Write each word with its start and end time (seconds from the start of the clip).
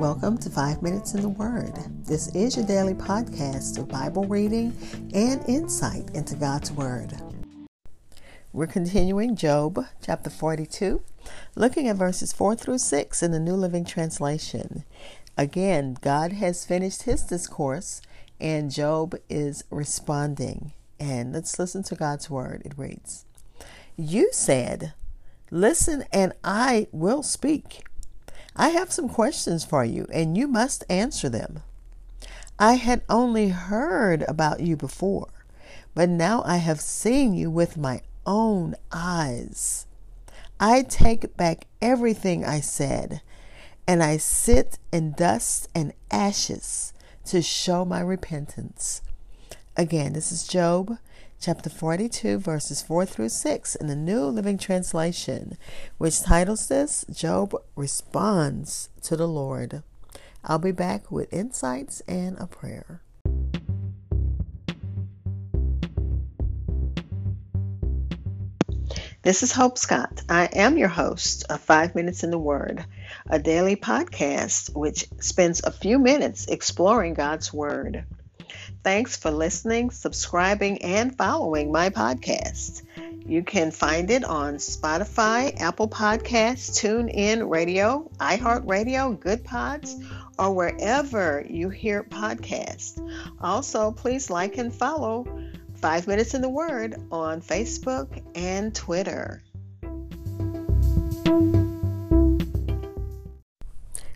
Welcome 0.00 0.38
to 0.38 0.48
Five 0.48 0.80
Minutes 0.80 1.12
in 1.12 1.20
the 1.20 1.28
Word. 1.28 1.74
This 2.06 2.34
is 2.34 2.56
your 2.56 2.64
daily 2.64 2.94
podcast 2.94 3.76
of 3.76 3.88
Bible 3.88 4.24
reading 4.24 4.74
and 5.12 5.46
insight 5.46 6.08
into 6.14 6.34
God's 6.34 6.72
Word. 6.72 7.12
We're 8.54 8.66
continuing 8.66 9.36
Job 9.36 9.84
chapter 10.02 10.30
42, 10.30 11.02
looking 11.54 11.88
at 11.88 11.96
verses 11.96 12.32
4 12.32 12.56
through 12.56 12.78
6 12.78 13.22
in 13.22 13.32
the 13.32 13.38
New 13.38 13.52
Living 13.54 13.84
Translation. 13.84 14.84
Again, 15.36 15.98
God 16.00 16.32
has 16.32 16.64
finished 16.64 17.02
his 17.02 17.22
discourse 17.22 18.00
and 18.40 18.70
Job 18.70 19.14
is 19.28 19.62
responding. 19.70 20.72
And 20.98 21.34
let's 21.34 21.58
listen 21.58 21.82
to 21.82 21.94
God's 21.94 22.30
Word. 22.30 22.62
It 22.64 22.78
reads 22.78 23.26
You 23.96 24.30
said, 24.32 24.94
Listen, 25.50 26.04
and 26.12 26.32
I 26.42 26.86
will 26.92 27.22
speak. 27.22 27.82
I 28.60 28.68
have 28.68 28.92
some 28.92 29.08
questions 29.08 29.64
for 29.64 29.86
you, 29.86 30.06
and 30.12 30.36
you 30.36 30.46
must 30.46 30.84
answer 30.90 31.30
them. 31.30 31.62
I 32.58 32.74
had 32.74 33.00
only 33.08 33.48
heard 33.48 34.20
about 34.28 34.60
you 34.60 34.76
before, 34.76 35.30
but 35.94 36.10
now 36.10 36.42
I 36.44 36.58
have 36.58 36.78
seen 36.78 37.32
you 37.32 37.50
with 37.50 37.78
my 37.78 38.02
own 38.26 38.74
eyes. 38.92 39.86
I 40.60 40.82
take 40.82 41.38
back 41.38 41.68
everything 41.80 42.44
I 42.44 42.60
said, 42.60 43.22
and 43.86 44.02
I 44.02 44.18
sit 44.18 44.78
in 44.92 45.12
dust 45.12 45.70
and 45.74 45.94
ashes 46.10 46.92
to 47.24 47.40
show 47.40 47.86
my 47.86 48.00
repentance. 48.00 49.00
Again, 49.74 50.12
this 50.12 50.30
is 50.30 50.46
Job 50.46 50.98
chapter 51.40 51.70
42, 51.70 52.36
verses 52.36 52.82
4 52.82 53.06
through 53.06 53.30
6 53.30 53.74
in 53.76 53.86
the 53.86 53.96
New 53.96 54.24
Living 54.24 54.58
Translation, 54.58 55.56
which 55.96 56.20
titles 56.20 56.68
this 56.68 57.02
Job 57.10 57.54
Responds 57.74 58.90
to 59.04 59.16
the 59.16 59.26
Lord. 59.26 59.82
I'll 60.44 60.58
be 60.58 60.70
back 60.70 61.10
with 61.10 61.32
insights 61.32 62.02
and 62.06 62.36
a 62.38 62.46
prayer. 62.46 63.00
This 69.22 69.42
is 69.42 69.52
Hope 69.52 69.78
Scott. 69.78 70.22
I 70.28 70.44
am 70.52 70.76
your 70.76 70.88
host 70.88 71.44
of 71.48 71.60
Five 71.62 71.94
Minutes 71.94 72.22
in 72.22 72.30
the 72.30 72.38
Word, 72.38 72.84
a 73.30 73.38
daily 73.38 73.76
podcast 73.76 74.76
which 74.76 75.06
spends 75.20 75.62
a 75.62 75.70
few 75.70 75.98
minutes 75.98 76.48
exploring 76.48 77.14
God's 77.14 77.50
Word. 77.50 78.04
Thanks 78.82 79.16
for 79.16 79.30
listening, 79.30 79.90
subscribing, 79.90 80.82
and 80.82 81.16
following 81.16 81.70
my 81.70 81.90
podcast. 81.90 82.82
You 83.26 83.42
can 83.42 83.70
find 83.70 84.10
it 84.10 84.24
on 84.24 84.54
Spotify, 84.54 85.60
Apple 85.60 85.88
Podcasts, 85.88 86.80
TuneIn 86.80 87.48
Radio, 87.48 88.10
iHeartRadio, 88.18 89.18
Goodpods, 89.18 90.02
or 90.38 90.54
wherever 90.54 91.44
you 91.48 91.68
hear 91.68 92.02
podcasts. 92.02 92.98
Also, 93.40 93.92
please 93.92 94.30
like 94.30 94.56
and 94.56 94.74
follow 94.74 95.26
Five 95.76 96.06
Minutes 96.06 96.34
in 96.34 96.40
the 96.40 96.48
Word 96.48 96.96
on 97.12 97.42
Facebook 97.42 98.22
and 98.34 98.74
Twitter. 98.74 99.42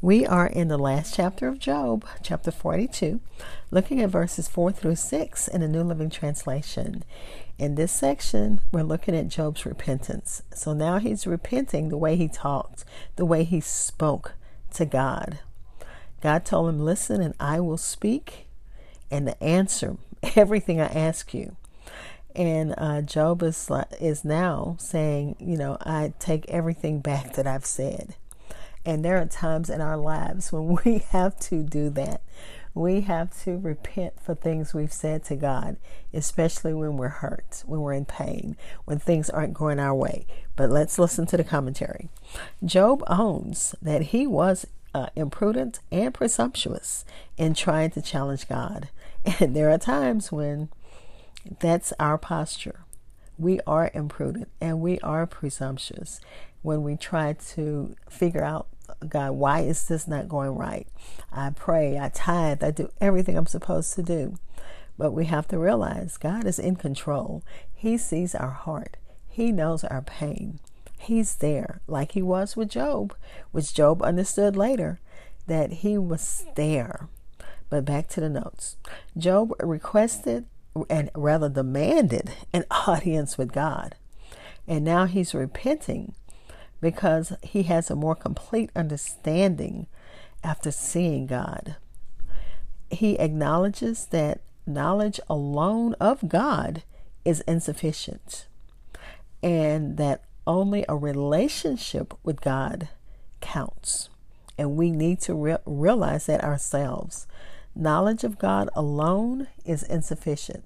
We 0.00 0.24
are 0.24 0.46
in 0.46 0.68
the 0.68 0.78
last 0.78 1.16
chapter 1.16 1.48
of 1.48 1.58
Job, 1.58 2.06
chapter 2.22 2.52
42, 2.52 3.20
looking 3.72 4.00
at 4.00 4.10
verses 4.10 4.46
4 4.46 4.70
through 4.70 4.94
6 4.94 5.48
in 5.48 5.60
the 5.60 5.66
New 5.66 5.82
Living 5.82 6.08
Translation. 6.08 7.02
In 7.58 7.74
this 7.74 7.90
section, 7.90 8.60
we're 8.70 8.84
looking 8.84 9.16
at 9.16 9.26
Job's 9.26 9.66
repentance. 9.66 10.42
So 10.54 10.72
now 10.72 10.98
he's 10.98 11.26
repenting 11.26 11.88
the 11.88 11.96
way 11.96 12.14
he 12.14 12.28
talked, 12.28 12.84
the 13.16 13.24
way 13.24 13.42
he 13.42 13.60
spoke 13.60 14.34
to 14.74 14.86
God. 14.86 15.40
God 16.22 16.44
told 16.44 16.68
him, 16.68 16.78
Listen, 16.78 17.20
and 17.20 17.34
I 17.40 17.58
will 17.58 17.76
speak 17.76 18.46
and 19.10 19.34
answer 19.40 19.96
everything 20.36 20.80
I 20.80 20.86
ask 20.86 21.34
you. 21.34 21.56
And 22.36 22.72
uh, 22.78 23.02
Job 23.02 23.42
is, 23.42 23.68
is 24.00 24.24
now 24.24 24.76
saying, 24.78 25.34
You 25.40 25.56
know, 25.56 25.76
I 25.80 26.12
take 26.20 26.48
everything 26.48 27.00
back 27.00 27.32
that 27.32 27.48
I've 27.48 27.66
said. 27.66 28.14
And 28.88 29.04
there 29.04 29.20
are 29.20 29.26
times 29.26 29.68
in 29.68 29.82
our 29.82 29.98
lives 29.98 30.50
when 30.50 30.78
we 30.84 31.00
have 31.10 31.38
to 31.40 31.62
do 31.62 31.90
that. 31.90 32.22
We 32.72 33.02
have 33.02 33.38
to 33.42 33.58
repent 33.58 34.18
for 34.18 34.34
things 34.34 34.72
we've 34.72 34.92
said 34.92 35.24
to 35.24 35.36
God, 35.36 35.76
especially 36.14 36.72
when 36.72 36.96
we're 36.96 37.08
hurt, 37.08 37.64
when 37.66 37.80
we're 37.82 37.92
in 37.92 38.06
pain, 38.06 38.56
when 38.86 38.98
things 38.98 39.28
aren't 39.28 39.52
going 39.52 39.78
our 39.78 39.94
way. 39.94 40.26
But 40.56 40.70
let's 40.70 40.98
listen 40.98 41.26
to 41.26 41.36
the 41.36 41.44
commentary. 41.44 42.08
Job 42.64 43.04
owns 43.08 43.74
that 43.82 44.04
he 44.04 44.26
was 44.26 44.66
uh, 44.94 45.08
imprudent 45.14 45.80
and 45.92 46.14
presumptuous 46.14 47.04
in 47.36 47.52
trying 47.52 47.90
to 47.90 48.02
challenge 48.02 48.48
God. 48.48 48.88
And 49.40 49.54
there 49.54 49.68
are 49.68 49.78
times 49.78 50.32
when 50.32 50.70
that's 51.60 51.92
our 52.00 52.16
posture. 52.16 52.84
We 53.36 53.60
are 53.66 53.90
imprudent 53.92 54.48
and 54.60 54.80
we 54.80 54.98
are 55.00 55.26
presumptuous 55.26 56.20
when 56.62 56.82
we 56.82 56.96
try 56.96 57.34
to 57.34 57.94
figure 58.08 58.44
out 58.44 58.68
God, 59.06 59.32
why 59.32 59.60
is 59.60 59.86
this 59.86 60.08
not 60.08 60.28
going 60.28 60.54
right? 60.56 60.86
I 61.30 61.50
pray, 61.50 61.98
I 61.98 62.08
tithe, 62.08 62.64
I 62.64 62.70
do 62.70 62.90
everything 63.00 63.36
I'm 63.36 63.46
supposed 63.46 63.94
to 63.94 64.02
do. 64.02 64.36
But 64.96 65.12
we 65.12 65.26
have 65.26 65.46
to 65.48 65.58
realize 65.58 66.16
God 66.16 66.46
is 66.46 66.58
in 66.58 66.76
control. 66.76 67.44
He 67.72 67.96
sees 67.96 68.34
our 68.34 68.50
heart, 68.50 68.96
He 69.28 69.52
knows 69.52 69.84
our 69.84 70.02
pain. 70.02 70.58
He's 70.98 71.36
there, 71.36 71.80
like 71.86 72.12
He 72.12 72.22
was 72.22 72.56
with 72.56 72.70
Job, 72.70 73.14
which 73.52 73.74
Job 73.74 74.02
understood 74.02 74.56
later 74.56 74.98
that 75.46 75.72
He 75.72 75.96
was 75.96 76.44
there. 76.56 77.08
But 77.70 77.84
back 77.84 78.08
to 78.08 78.20
the 78.20 78.28
notes. 78.28 78.76
Job 79.16 79.52
requested 79.60 80.46
and 80.88 81.10
rather 81.14 81.48
demanded 81.48 82.32
an 82.52 82.64
audience 82.70 83.38
with 83.38 83.52
God. 83.52 83.94
And 84.66 84.84
now 84.84 85.06
he's 85.06 85.34
repenting 85.34 86.14
because 86.80 87.32
he 87.42 87.64
has 87.64 87.90
a 87.90 87.96
more 87.96 88.14
complete 88.14 88.70
understanding 88.76 89.86
after 90.42 90.70
seeing 90.70 91.26
God. 91.26 91.76
He 92.90 93.18
acknowledges 93.18 94.06
that 94.06 94.40
knowledge 94.66 95.20
alone 95.28 95.94
of 95.94 96.28
God 96.28 96.82
is 97.24 97.40
insufficient 97.42 98.46
and 99.42 99.96
that 99.96 100.22
only 100.46 100.84
a 100.88 100.96
relationship 100.96 102.14
with 102.22 102.40
God 102.40 102.88
counts. 103.40 104.08
And 104.56 104.76
we 104.76 104.90
need 104.90 105.20
to 105.22 105.34
re- 105.34 105.56
realize 105.66 106.26
that 106.26 106.42
ourselves. 106.42 107.26
Knowledge 107.74 108.24
of 108.24 108.38
God 108.38 108.68
alone 108.74 109.48
is 109.64 109.82
insufficient. 109.82 110.64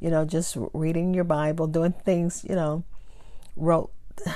You 0.00 0.10
know, 0.10 0.24
just 0.24 0.56
reading 0.72 1.14
your 1.14 1.24
Bible, 1.24 1.66
doing 1.66 1.92
things, 1.92 2.44
you 2.48 2.54
know, 2.54 2.84
rote 3.56 3.92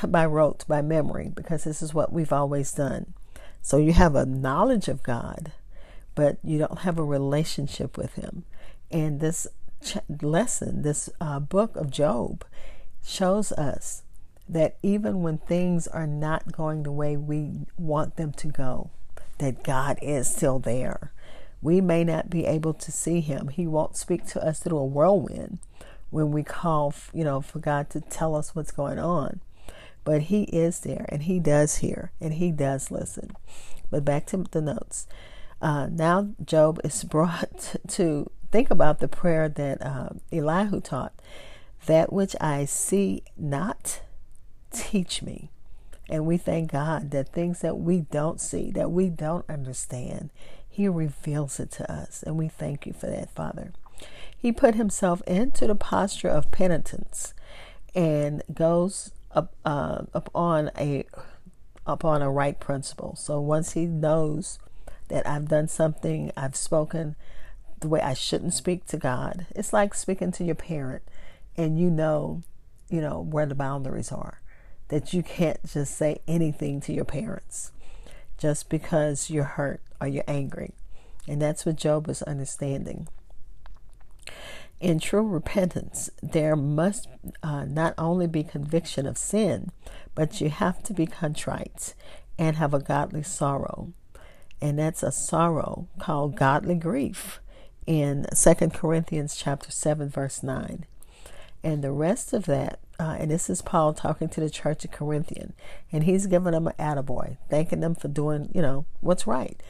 by 0.08 0.26
rote, 0.26 0.66
by 0.66 0.82
memory, 0.82 1.30
because 1.34 1.64
this 1.64 1.82
is 1.82 1.94
what 1.94 2.12
we've 2.12 2.32
always 2.32 2.72
done. 2.72 3.14
So 3.60 3.76
you 3.76 3.92
have 3.92 4.14
a 4.14 4.26
knowledge 4.26 4.88
of 4.88 5.02
God, 5.02 5.52
but 6.14 6.38
you 6.42 6.58
don't 6.58 6.80
have 6.80 6.98
a 6.98 7.04
relationship 7.04 7.96
with 7.96 8.14
Him. 8.14 8.44
And 8.90 9.20
this 9.20 9.46
ch- 9.82 9.98
lesson, 10.20 10.82
this 10.82 11.08
uh, 11.20 11.40
book 11.40 11.76
of 11.76 11.90
Job, 11.90 12.44
shows 13.04 13.52
us 13.52 14.02
that 14.48 14.76
even 14.82 15.22
when 15.22 15.38
things 15.38 15.86
are 15.86 16.06
not 16.06 16.52
going 16.52 16.82
the 16.82 16.92
way 16.92 17.16
we 17.16 17.66
want 17.78 18.16
them 18.16 18.32
to 18.32 18.48
go, 18.48 18.90
that 19.38 19.62
God 19.62 19.98
is 20.02 20.28
still 20.28 20.58
there. 20.58 21.12
We 21.60 21.80
may 21.80 22.02
not 22.02 22.28
be 22.28 22.44
able 22.44 22.74
to 22.74 22.92
see 22.92 23.20
Him. 23.20 23.48
He 23.48 23.66
won't 23.66 23.96
speak 23.96 24.26
to 24.26 24.44
us 24.44 24.58
through 24.58 24.78
a 24.78 24.84
whirlwind 24.84 25.58
when 26.10 26.32
we 26.32 26.42
call, 26.42 26.92
you 27.14 27.24
know, 27.24 27.40
for 27.40 27.60
God 27.60 27.88
to 27.90 28.00
tell 28.00 28.34
us 28.34 28.54
what's 28.54 28.72
going 28.72 28.98
on. 28.98 29.40
But 30.04 30.22
he 30.22 30.44
is 30.44 30.80
there 30.80 31.06
and 31.08 31.24
he 31.24 31.38
does 31.38 31.76
hear 31.76 32.12
and 32.20 32.34
he 32.34 32.50
does 32.50 32.90
listen. 32.90 33.30
But 33.90 34.04
back 34.04 34.26
to 34.26 34.44
the 34.50 34.62
notes. 34.62 35.06
Uh, 35.60 35.86
now 35.86 36.30
Job 36.44 36.80
is 36.84 37.04
brought 37.04 37.76
to 37.88 38.30
think 38.50 38.70
about 38.70 38.98
the 38.98 39.08
prayer 39.08 39.48
that 39.48 39.80
uh, 39.84 40.10
Elihu 40.32 40.80
taught. 40.80 41.14
That 41.86 42.12
which 42.12 42.36
I 42.40 42.64
see 42.64 43.24
not, 43.36 44.02
teach 44.72 45.22
me. 45.22 45.50
And 46.08 46.26
we 46.26 46.36
thank 46.36 46.70
God 46.72 47.10
that 47.10 47.32
things 47.32 47.60
that 47.60 47.78
we 47.78 48.00
don't 48.00 48.40
see, 48.40 48.70
that 48.72 48.90
we 48.90 49.08
don't 49.08 49.48
understand, 49.48 50.30
He 50.68 50.88
reveals 50.88 51.58
it 51.58 51.70
to 51.72 51.90
us. 51.90 52.22
And 52.22 52.36
we 52.36 52.48
thank 52.48 52.86
you 52.86 52.92
for 52.92 53.06
that, 53.06 53.30
Father. 53.30 53.72
He 54.36 54.52
put 54.52 54.74
himself 54.74 55.22
into 55.26 55.66
the 55.66 55.74
posture 55.74 56.28
of 56.28 56.50
penitence 56.50 57.32
and 57.94 58.42
goes 58.52 59.12
up, 59.34 59.54
uh, 59.64 60.02
upon 60.14 60.70
a 60.78 61.04
upon 61.86 62.22
a 62.22 62.30
right 62.30 62.58
principle. 62.60 63.16
So 63.16 63.40
once 63.40 63.72
he 63.72 63.86
knows 63.86 64.58
that 65.08 65.26
I've 65.26 65.48
done 65.48 65.68
something, 65.68 66.30
I've 66.36 66.56
spoken 66.56 67.16
the 67.80 67.88
way 67.88 68.00
I 68.00 68.14
shouldn't 68.14 68.54
speak 68.54 68.86
to 68.86 68.96
God. 68.96 69.46
It's 69.54 69.72
like 69.72 69.94
speaking 69.94 70.32
to 70.32 70.44
your 70.44 70.54
parent 70.54 71.02
and 71.56 71.78
you 71.78 71.90
know, 71.90 72.42
you 72.88 73.00
know 73.00 73.20
where 73.20 73.46
the 73.46 73.54
boundaries 73.54 74.12
are. 74.12 74.40
That 74.88 75.12
you 75.14 75.22
can't 75.22 75.58
just 75.66 75.96
say 75.96 76.20
anything 76.28 76.80
to 76.82 76.92
your 76.92 77.04
parents. 77.06 77.72
just 78.38 78.68
because 78.68 79.30
you're 79.30 79.44
hurt 79.44 79.80
or 80.00 80.06
you're 80.08 80.24
angry. 80.26 80.72
And 81.28 81.40
that's 81.40 81.64
what 81.64 81.76
Job 81.76 82.06
was 82.08 82.22
understanding. 82.22 83.08
In 84.82 84.98
true 84.98 85.24
repentance, 85.24 86.10
there 86.20 86.56
must 86.56 87.06
uh, 87.40 87.64
not 87.66 87.94
only 87.96 88.26
be 88.26 88.42
conviction 88.42 89.06
of 89.06 89.16
sin, 89.16 89.70
but 90.16 90.40
you 90.40 90.50
have 90.50 90.82
to 90.82 90.92
be 90.92 91.06
contrite 91.06 91.94
and 92.36 92.56
have 92.56 92.74
a 92.74 92.80
godly 92.80 93.22
sorrow. 93.22 93.92
And 94.60 94.80
that's 94.80 95.04
a 95.04 95.12
sorrow 95.12 95.86
called 96.00 96.34
godly 96.34 96.74
grief 96.74 97.38
in 97.86 98.26
Second 98.34 98.74
Corinthians 98.74 99.36
chapter 99.36 99.70
7 99.70 100.08
verse 100.08 100.42
9. 100.42 100.84
And 101.62 101.84
the 101.84 101.92
rest 101.92 102.32
of 102.32 102.46
that, 102.46 102.80
uh, 102.98 103.18
and 103.20 103.30
this 103.30 103.48
is 103.48 103.62
Paul 103.62 103.94
talking 103.94 104.28
to 104.30 104.40
the 104.40 104.50
church 104.50 104.84
of 104.84 104.90
Corinthian, 104.90 105.52
and 105.92 106.02
he's 106.02 106.26
giving 106.26 106.54
them 106.54 106.66
an 106.66 106.74
attaboy, 106.80 107.36
thanking 107.48 107.78
them 107.78 107.94
for 107.94 108.08
doing, 108.08 108.50
you 108.52 108.60
know, 108.60 108.86
what's 108.98 109.28
right. 109.28 109.62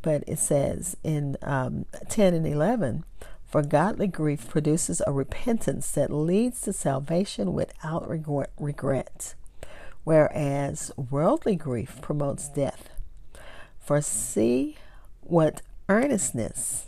But 0.00 0.22
it 0.28 0.38
says 0.38 0.96
in 1.02 1.36
um, 1.42 1.86
10 2.08 2.34
and 2.34 2.46
11, 2.46 3.04
for 3.50 3.62
godly 3.62 4.06
grief 4.06 4.48
produces 4.48 5.02
a 5.06 5.12
repentance 5.12 5.90
that 5.90 6.12
leads 6.12 6.60
to 6.60 6.72
salvation 6.72 7.52
without 7.52 8.08
regret, 8.08 9.34
whereas 10.04 10.92
worldly 10.96 11.56
grief 11.56 12.00
promotes 12.00 12.48
death. 12.48 12.90
For 13.80 14.00
see 14.00 14.76
what 15.20 15.62
earnestness 15.88 16.86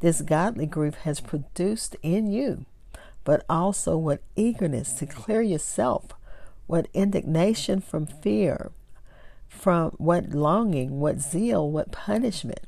this 0.00 0.20
godly 0.20 0.66
grief 0.66 0.94
has 1.04 1.20
produced 1.20 1.96
in 2.02 2.30
you, 2.30 2.66
but 3.24 3.42
also 3.48 3.96
what 3.96 4.20
eagerness 4.36 4.92
to 4.94 5.06
clear 5.06 5.40
yourself, 5.40 6.08
what 6.66 6.88
indignation 6.92 7.80
from 7.80 8.04
fear, 8.04 8.72
from 9.48 9.92
what 9.92 10.30
longing, 10.30 11.00
what 11.00 11.20
zeal, 11.20 11.70
what 11.70 11.92
punishment. 11.92 12.60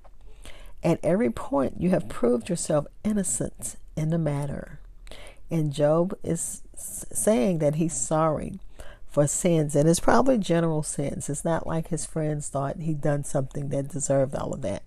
At 0.82 1.00
every 1.02 1.31
point, 1.31 1.81
you 1.81 1.90
have 1.90 2.08
proved 2.08 2.49
yourself 2.49 2.87
innocent 3.05 3.76
in 3.96 4.11
the 4.11 4.19
matter. 4.19 4.81
And 5.50 5.73
Job 5.73 6.17
is 6.23 6.62
saying 6.76 7.58
that 7.58 7.76
he's 7.76 7.96
sorry 7.96 8.58
for 9.08 9.26
sins, 9.26 9.75
and 9.75 9.88
it's 9.88 10.00
probably 10.00 10.38
general 10.38 10.82
sins. 10.82 11.31
It's 11.31 11.44
not 11.44 11.67
like 11.67 11.88
his 11.88 12.05
friends 12.05 12.49
thought 12.49 12.76
he'd 12.81 13.00
done 13.00 13.25
something 13.25 13.70
that 13.70 13.88
deserved 13.88 14.34
all 14.34 14.52
of 14.52 14.62
that. 14.62 14.82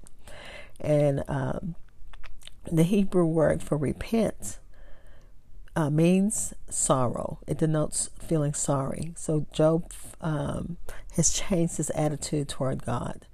And 0.79 1.23
um, 1.27 1.75
the 2.71 2.83
Hebrew 2.83 3.25
word 3.25 3.63
for 3.63 3.77
repent 3.77 4.59
uh, 5.75 5.89
means 5.89 6.53
sorrow. 6.69 7.39
It 7.47 7.57
denotes 7.57 8.09
feeling 8.19 8.53
sorry. 8.53 9.13
So 9.15 9.45
Job 9.51 9.91
um, 10.21 10.77
has 11.15 11.31
changed 11.31 11.77
his 11.77 11.89
attitude 11.91 12.49
toward 12.49 12.85
God, 12.85 13.25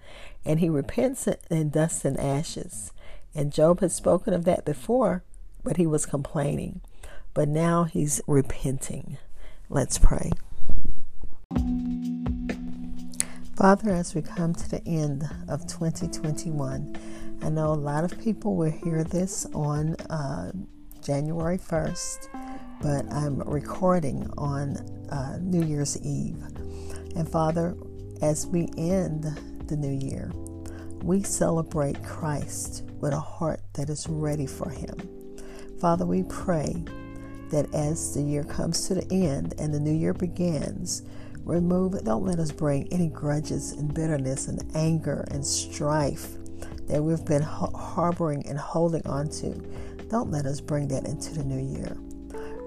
and 0.46 0.60
he 0.60 0.70
repents 0.70 1.28
in 1.50 1.70
dust 1.70 2.06
and 2.06 2.20
ashes. 2.20 2.92
And 3.34 3.52
Job 3.52 3.82
had 3.82 3.92
spoken 3.92 4.34
of 4.34 4.46
that 4.46 4.64
before, 4.64 5.24
but 5.64 5.78
he 5.78 5.88
was 5.88 6.06
complaining. 6.06 6.82
But 7.34 7.50
now 7.50 7.84
he's 7.84 8.22
repenting. 8.28 9.18
Let's 9.70 9.98
pray. 9.98 10.32
Father, 13.56 13.92
as 13.92 14.14
we 14.14 14.22
come 14.22 14.54
to 14.54 14.70
the 14.70 14.86
end 14.86 15.24
of 15.48 15.66
2021, 15.66 16.98
I 17.42 17.50
know 17.50 17.72
a 17.72 17.74
lot 17.74 18.04
of 18.04 18.20
people 18.20 18.56
will 18.56 18.72
hear 18.72 19.04
this 19.04 19.46
on 19.54 19.96
uh, 20.10 20.52
January 21.02 21.58
1st, 21.58 22.30
but 22.82 23.12
I'm 23.14 23.40
recording 23.42 24.30
on 24.38 24.78
uh, 25.10 25.38
New 25.42 25.64
Year's 25.64 25.98
Eve. 26.02 26.42
And 27.16 27.30
Father, 27.30 27.76
as 28.22 28.46
we 28.48 28.70
end 28.78 29.26
the 29.68 29.78
new 29.78 30.08
year, 30.08 30.32
we 31.04 31.22
celebrate 31.24 32.04
Christ 32.04 32.84
with 33.00 33.14
a 33.14 33.20
heart 33.20 33.62
that 33.74 33.90
is 33.90 34.08
ready 34.08 34.48
for 34.48 34.70
Him. 34.70 34.96
Father, 35.80 36.06
we 36.06 36.24
pray 36.24 36.84
that 37.52 37.74
as 37.74 38.14
the 38.14 38.22
year 38.22 38.44
comes 38.44 38.88
to 38.88 38.96
the 38.96 39.14
end 39.14 39.54
and 39.60 39.74
the 39.74 39.80
new 39.80 39.94
year 39.94 40.14
begins, 40.14 41.04
remove. 41.44 42.04
Don't 42.04 42.26
let 42.26 42.40
us 42.40 42.52
bring 42.52 42.92
any 42.92 43.08
grudges 43.08 43.74
and 43.74 43.94
bitterness 43.94 44.48
and 44.48 44.64
anger 44.76 45.28
and 45.32 45.46
strife 45.46 46.34
that 46.88 47.04
we've 47.04 47.26
been 47.26 47.42
harboring 47.42 48.46
and 48.48 48.58
holding 48.58 49.06
on 49.06 49.30
to. 49.30 49.54
Don't 50.10 50.32
let 50.32 50.46
us 50.46 50.62
bring 50.62 50.88
that 50.90 51.06
into 51.06 51.34
the 51.34 51.44
new 51.44 51.78
year. 51.78 51.98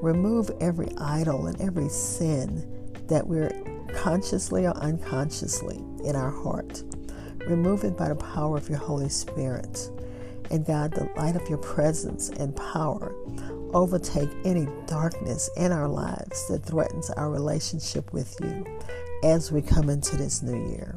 Remove 0.00 0.50
every 0.60 0.90
idol 0.98 1.46
and 1.46 1.60
every 1.60 1.88
sin 1.88 2.64
that 3.08 3.26
we're 3.26 3.50
consciously 4.02 4.64
or 4.64 4.76
unconsciously 4.76 5.82
in 6.04 6.14
our 6.14 6.30
heart. 6.30 6.82
Remove 7.46 7.84
it 7.84 7.96
by 7.96 8.08
the 8.08 8.14
power 8.14 8.56
of 8.56 8.68
your 8.68 8.78
Holy 8.78 9.08
Spirit. 9.08 9.90
And 10.50 10.64
God, 10.64 10.92
the 10.92 11.10
light 11.16 11.36
of 11.36 11.48
your 11.48 11.58
presence 11.58 12.30
and 12.30 12.54
power 12.54 13.14
overtake 13.74 14.30
any 14.44 14.66
darkness 14.86 15.50
in 15.56 15.72
our 15.72 15.88
lives 15.88 16.46
that 16.48 16.64
threatens 16.64 17.10
our 17.10 17.30
relationship 17.30 18.12
with 18.12 18.34
you 18.40 18.64
as 19.24 19.50
we 19.52 19.60
come 19.60 19.90
into 19.90 20.16
this 20.16 20.42
new 20.42 20.70
year. 20.70 20.96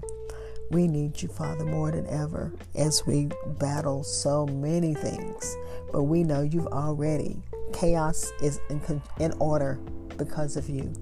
We 0.69 0.88
need 0.88 1.21
you, 1.21 1.27
Father, 1.27 1.65
more 1.65 1.92
than 1.92 2.07
ever 2.07 2.53
as 2.75 3.06
we 3.06 3.30
battle 3.59 4.03
so 4.03 4.45
many 4.45 4.94
things. 4.94 5.57
But 5.92 6.03
we 6.03 6.24
know 6.24 6.44
you've 6.44 6.68
already, 6.68 7.42
chaos 7.74 8.31
is 8.42 8.62
in, 8.69 9.01
in 9.19 9.33
order 9.39 9.80
because 10.18 10.56
of 10.56 10.69
you. 10.69 10.94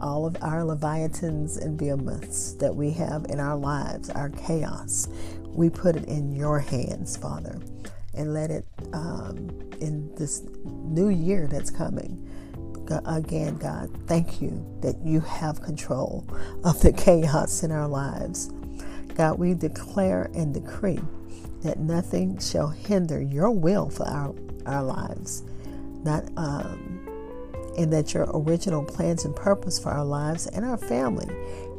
All 0.00 0.26
of 0.26 0.36
our 0.42 0.64
leviathans 0.64 1.56
and 1.56 1.76
behemoths 1.76 2.52
that 2.54 2.74
we 2.74 2.90
have 2.92 3.26
in 3.28 3.40
our 3.40 3.56
lives, 3.56 4.10
our 4.10 4.30
chaos, 4.30 5.08
we 5.46 5.70
put 5.70 5.96
it 5.96 6.04
in 6.04 6.34
your 6.34 6.60
hands, 6.60 7.16
Father. 7.16 7.58
And 8.14 8.34
let 8.34 8.50
it, 8.50 8.64
um, 8.92 9.50
in 9.80 10.12
this 10.16 10.42
new 10.64 11.08
year 11.08 11.46
that's 11.46 11.70
coming, 11.70 12.24
again, 13.04 13.56
God, 13.58 13.90
thank 14.06 14.40
you 14.40 14.64
that 14.80 14.96
you 15.04 15.20
have 15.20 15.62
control 15.62 16.26
of 16.64 16.80
the 16.80 16.92
chaos 16.92 17.62
in 17.62 17.70
our 17.70 17.88
lives. 17.88 18.50
God, 19.14 19.38
we 19.38 19.54
declare 19.54 20.30
and 20.34 20.54
decree 20.54 21.00
that 21.62 21.78
nothing 21.78 22.38
shall 22.38 22.68
hinder 22.68 23.20
your 23.20 23.50
will 23.50 23.90
for 23.90 24.06
our, 24.06 24.34
our 24.66 24.82
lives. 24.82 25.42
Not 26.04 26.24
um, 26.36 26.87
and 27.78 27.92
that 27.92 28.12
your 28.12 28.28
original 28.34 28.84
plans 28.84 29.24
and 29.24 29.34
purpose 29.34 29.78
for 29.78 29.90
our 29.90 30.04
lives 30.04 30.48
and 30.48 30.64
our 30.64 30.76
family 30.76 31.28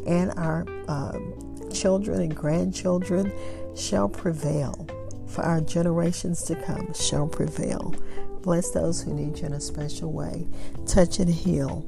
and 0.08 0.32
our 0.38 0.66
um, 0.88 1.70
children 1.72 2.22
and 2.22 2.36
grandchildren 2.36 3.32
shall 3.76 4.08
prevail. 4.08 4.88
For 5.28 5.44
our 5.44 5.62
generations 5.62 6.42
to 6.44 6.56
come 6.56 6.94
shall 6.94 7.28
prevail. 7.28 7.94
Bless 8.42 8.72
those 8.72 9.04
who 9.04 9.14
need 9.14 9.38
you 9.40 9.48
in 9.48 9.54
a 9.54 9.60
special 9.60 10.12
way. 10.14 10.48
Touch 10.88 11.20
and 11.20 11.30
heal. 11.30 11.86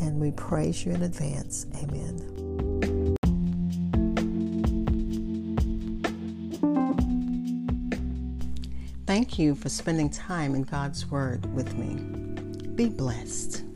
And 0.00 0.20
we 0.20 0.32
praise 0.32 0.84
you 0.84 0.92
in 0.92 1.02
advance. 1.02 1.66
Amen. 1.76 3.16
Thank 9.06 9.38
you 9.38 9.54
for 9.54 9.68
spending 9.68 10.10
time 10.10 10.54
in 10.54 10.64
God's 10.64 11.06
Word 11.10 11.46
with 11.54 11.74
me. 11.78 12.27
Be 12.78 12.88
blessed. 12.88 13.67